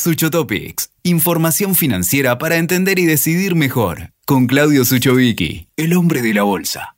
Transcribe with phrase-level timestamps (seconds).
[0.00, 4.14] Suchotopics, información financiera para entender y decidir mejor.
[4.24, 6.96] Con Claudio Suchovicki, el hombre de la bolsa.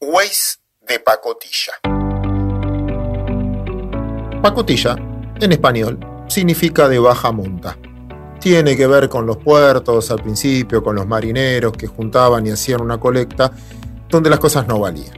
[0.00, 0.56] Waze
[0.88, 1.72] de pacotilla.
[4.42, 4.96] Pacotilla,
[5.40, 7.78] en español, significa de baja monta.
[8.40, 12.80] Tiene que ver con los puertos al principio, con los marineros que juntaban y hacían
[12.80, 13.52] una colecta
[14.08, 15.16] donde las cosas no valían.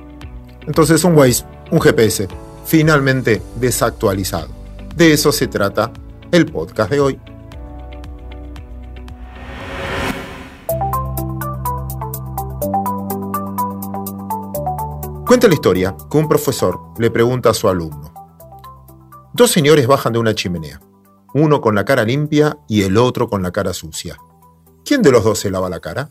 [0.66, 2.28] Entonces un Waze, un GPS,
[2.66, 4.48] finalmente desactualizado.
[4.94, 5.90] De eso se trata
[6.34, 7.20] el podcast de hoy.
[15.24, 18.12] Cuenta la historia que un profesor le pregunta a su alumno.
[19.32, 20.80] Dos señores bajan de una chimenea,
[21.34, 24.16] uno con la cara limpia y el otro con la cara sucia.
[24.84, 26.08] ¿Quién de los dos se lava la cara?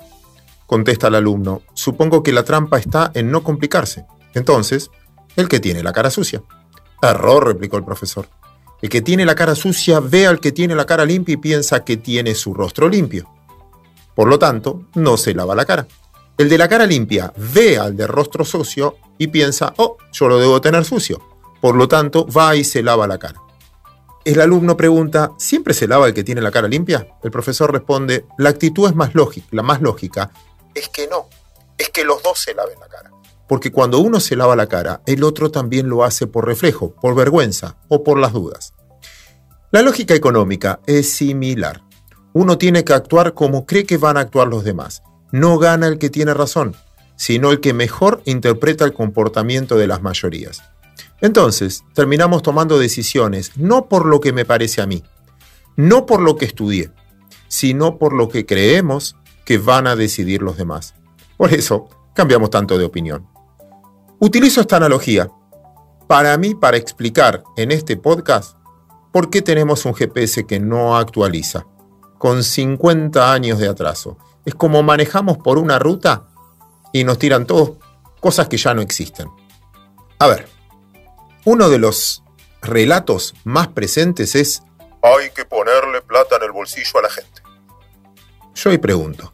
[0.66, 4.06] Contesta el alumno, supongo que la trampa está en no complicarse.
[4.34, 4.90] Entonces,
[5.36, 6.42] el que tiene la cara sucia.
[7.02, 8.30] Error, replicó el profesor.
[8.84, 11.86] El que tiene la cara sucia ve al que tiene la cara limpia y piensa
[11.86, 13.30] que tiene su rostro limpio.
[14.14, 15.88] Por lo tanto, no se lava la cara.
[16.38, 20.38] El de la cara limpia ve al de rostro sucio y piensa, oh, yo lo
[20.38, 21.22] debo tener sucio.
[21.62, 23.42] Por lo tanto, va y se lava la cara.
[24.26, 27.08] El alumno pregunta, ¿siempre se lava el que tiene la cara limpia?
[27.24, 30.30] El profesor responde, la actitud es más lógica, la más lógica
[30.74, 31.30] es que no,
[31.78, 33.12] es que los dos se laven la cara.
[33.48, 37.16] Porque cuando uno se lava la cara, el otro también lo hace por reflejo, por
[37.16, 38.74] vergüenza o por las dudas.
[39.72, 41.82] La lógica económica es similar.
[42.34, 45.04] Uno tiene que actuar como cree que van a actuar los demás.
[45.32, 46.76] No gana el que tiene razón,
[47.16, 50.62] sino el que mejor interpreta el comportamiento de las mayorías.
[51.22, 55.04] Entonces, terminamos tomando decisiones no por lo que me parece a mí,
[55.76, 56.92] no por lo que estudié,
[57.48, 60.96] sino por lo que creemos que van a decidir los demás.
[61.38, 63.28] Por eso, cambiamos tanto de opinión.
[64.26, 65.30] Utilizo esta analogía
[66.08, 68.58] para mí para explicar en este podcast
[69.12, 71.66] por qué tenemos un GPS que no actualiza,
[72.20, 74.18] con 50 años de atraso.
[74.46, 76.30] Es como manejamos por una ruta
[76.94, 77.72] y nos tiran todos
[78.22, 79.28] cosas que ya no existen.
[80.20, 80.48] A ver,
[81.44, 82.24] uno de los
[82.62, 84.64] relatos más presentes es
[85.02, 87.42] hay que ponerle plata en el bolsillo a la gente.
[88.56, 89.34] Yo hoy pregunto,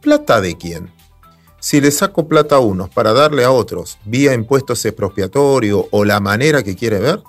[0.00, 0.95] ¿plata de quién?
[1.60, 6.20] Si le saco plata a unos para darle a otros vía impuestos expropiatorio o la
[6.20, 7.22] manera que quiere ver,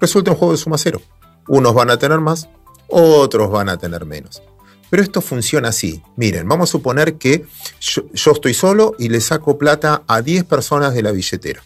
[0.00, 1.00] resulta un juego de suma cero.
[1.48, 2.48] Unos van a tener más,
[2.88, 4.42] otros van a tener menos.
[4.90, 6.02] Pero esto funciona así.
[6.16, 7.46] Miren, vamos a suponer que
[7.80, 11.62] yo, estoy solo y le saco plata a 10 personas de la billetera.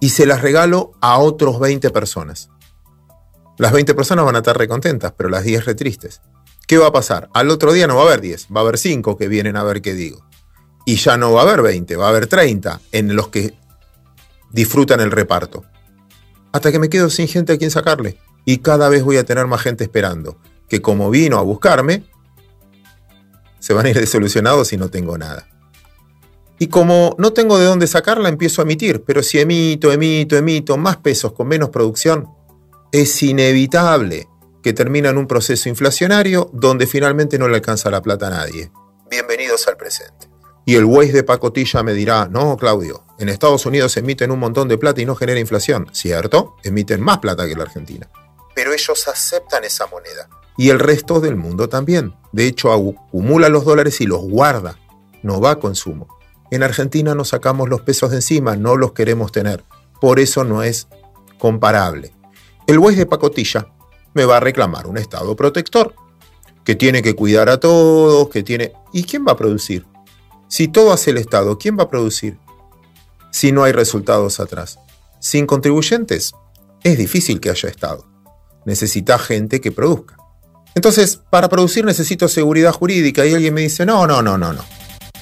[0.00, 2.50] Y se las regalo a otros 20 personas.
[3.58, 6.20] Las 20 personas van a estar recontentas, pero las 10 re tristes.
[6.66, 7.28] ¿Qué va a pasar?
[7.34, 9.62] Al otro día no va a haber 10, va a haber 5 que vienen a
[9.62, 10.24] ver qué digo
[10.84, 13.54] y ya no va a haber 20, va a haber 30 en los que
[14.50, 15.64] disfrutan el reparto.
[16.52, 18.18] Hasta que me quedo sin gente a quien sacarle.
[18.44, 20.38] Y cada vez voy a tener más gente esperando,
[20.68, 22.04] que como vino a buscarme,
[23.60, 25.48] se van a ir desolucionados y no tengo nada.
[26.58, 29.02] Y como no tengo de dónde sacarla, empiezo a emitir.
[29.04, 32.28] Pero si emito, emito, emito más pesos con menos producción,
[32.90, 34.28] es inevitable
[34.62, 38.70] que termina en un proceso inflacionario donde finalmente no le alcanza la plata a nadie.
[39.10, 40.21] Bienvenidos al presente.
[40.64, 44.68] Y el Waze de pacotilla me dirá, no, Claudio, en Estados Unidos emiten un montón
[44.68, 45.88] de plata y no genera inflación.
[45.92, 46.56] ¿Cierto?
[46.62, 48.08] Emiten más plata que la Argentina.
[48.54, 50.28] Pero ellos aceptan esa moneda.
[50.56, 52.14] Y el resto del mundo también.
[52.32, 54.78] De hecho, acumula los dólares y los guarda.
[55.22, 56.08] No va a consumo.
[56.50, 59.64] En Argentina nos sacamos los pesos de encima, no los queremos tener.
[60.00, 60.86] Por eso no es
[61.38, 62.12] comparable.
[62.66, 63.68] El Waze de pacotilla
[64.14, 65.94] me va a reclamar un Estado protector,
[66.64, 68.72] que tiene que cuidar a todos, que tiene...
[68.92, 69.86] ¿Y quién va a producir?
[70.52, 72.36] Si todo hace el Estado, ¿quién va a producir?
[73.32, 74.78] Si no hay resultados atrás.
[75.18, 76.32] Sin contribuyentes,
[76.84, 78.06] es difícil que haya Estado.
[78.66, 80.18] Necesita gente que produzca.
[80.74, 84.62] Entonces, para producir necesito seguridad jurídica y alguien me dice, no, no, no, no, no.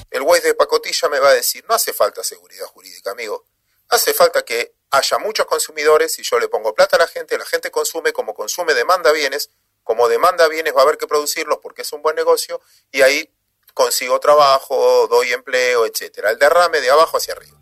[0.09, 3.45] El güey de pacotilla me va a decir, no hace falta seguridad jurídica, amigo.
[3.87, 7.45] Hace falta que haya muchos consumidores y yo le pongo plata a la gente, la
[7.45, 9.49] gente consume, como consume demanda bienes,
[9.81, 12.59] como demanda bienes va a haber que producirlos porque es un buen negocio
[12.91, 13.29] y ahí
[13.73, 16.25] consigo trabajo, doy empleo, etc.
[16.31, 17.57] El derrame de abajo hacia arriba.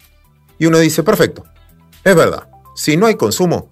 [0.58, 1.46] Y uno dice, perfecto,
[2.04, 3.72] es verdad, si no hay consumo,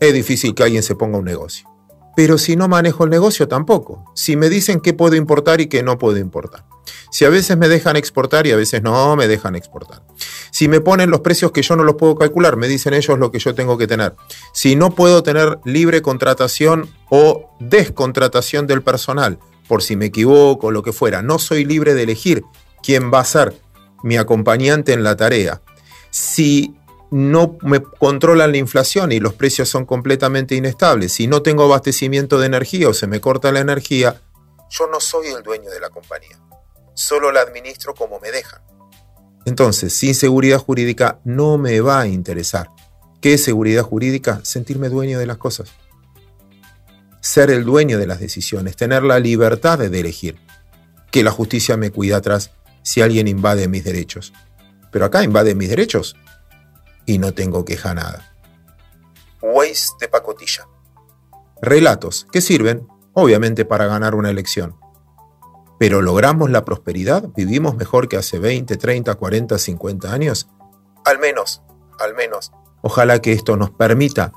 [0.00, 1.68] es difícil que alguien se ponga un negocio.
[2.14, 4.04] Pero si no manejo el negocio tampoco.
[4.14, 6.64] Si me dicen qué puedo importar y qué no puedo importar.
[7.10, 10.02] Si a veces me dejan exportar y a veces no me dejan exportar.
[10.50, 13.30] Si me ponen los precios que yo no los puedo calcular, me dicen ellos lo
[13.30, 14.14] que yo tengo que tener.
[14.52, 19.38] Si no puedo tener libre contratación o descontratación del personal,
[19.72, 21.22] por si me equivoco, lo que fuera.
[21.22, 22.44] No soy libre de elegir
[22.82, 23.56] quién va a ser
[24.02, 25.62] mi acompañante en la tarea.
[26.10, 26.76] Si
[27.10, 32.38] no me controlan la inflación y los precios son completamente inestables, si no tengo abastecimiento
[32.38, 34.20] de energía o se me corta la energía,
[34.68, 36.38] yo no soy el dueño de la compañía.
[36.92, 38.60] Solo la administro como me dejan.
[39.46, 42.68] Entonces, sin seguridad jurídica no me va a interesar.
[43.22, 44.40] ¿Qué es seguridad jurídica?
[44.42, 45.72] Sentirme dueño de las cosas.
[47.22, 50.40] Ser el dueño de las decisiones, tener la libertad de elegir.
[51.12, 52.50] Que la justicia me cuida atrás
[52.82, 54.32] si alguien invade mis derechos.
[54.90, 56.16] Pero acá invade mis derechos
[57.06, 58.34] y no tengo queja nada.
[59.40, 60.66] Waze de pacotilla.
[61.60, 64.76] Relatos que sirven, obviamente, para ganar una elección.
[65.78, 67.28] Pero ¿logramos la prosperidad?
[67.36, 70.48] ¿Vivimos mejor que hace 20, 30, 40, 50 años?
[71.04, 71.62] Al menos,
[72.00, 72.50] al menos.
[72.82, 74.32] Ojalá que esto nos permita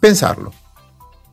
[0.00, 0.52] pensarlo.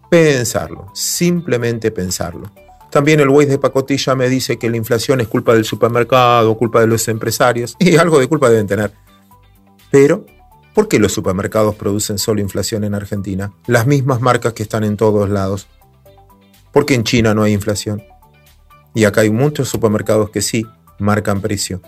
[0.09, 2.51] Pensarlo, simplemente pensarlo.
[2.89, 6.79] También el Waze de pacotilla me dice que la inflación es culpa del supermercado, culpa
[6.79, 8.91] de los empresarios, y algo de culpa deben tener.
[9.91, 10.25] Pero
[10.77, 13.51] ¿Por qué los supermercados producen solo inflación en Argentina?
[13.65, 15.65] Las mismas marcas que están en todos lados.
[16.71, 18.03] ¿Por qué en China no hay inflación?
[18.93, 20.67] Y acá hay muchos supermercados que sí
[20.99, 21.81] marcan precio.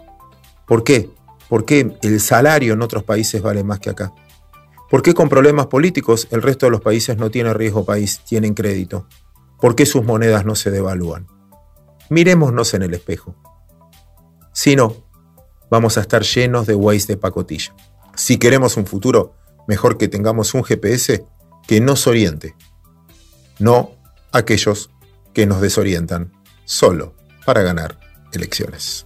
[0.65, 1.11] ¿Por qué?
[1.49, 4.11] ¿Por qué el salario en otros países vale más que acá?
[4.89, 8.55] ¿Por qué con problemas políticos el resto de los países no tiene riesgo país, tienen
[8.55, 9.07] crédito?
[9.59, 11.27] ¿Por qué sus monedas no se devalúan?
[12.09, 13.35] Mirémonos en el espejo.
[14.51, 14.95] Si no,
[15.69, 17.75] vamos a estar llenos de ways de pacotilla.
[18.15, 19.35] Si queremos un futuro,
[19.67, 21.23] mejor que tengamos un GPS
[21.67, 22.55] que nos oriente,
[23.59, 23.91] no
[24.31, 24.89] aquellos
[25.33, 26.33] que nos desorientan
[26.65, 27.13] solo
[27.45, 27.99] para ganar
[28.33, 29.05] elecciones.